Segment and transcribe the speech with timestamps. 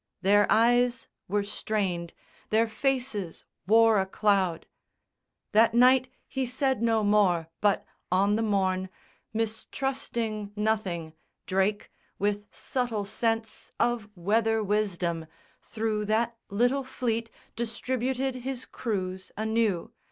[0.23, 2.11] Their eyes were strained;
[2.49, 4.65] their faces wore a cloud.
[5.51, 8.89] That night he said no more; but on the morn,
[9.31, 11.13] Mistrusting nothing,
[11.45, 15.27] Drake with subtle sense Of weather wisdom,
[15.61, 19.91] through that little fleet Distributed his crews anew.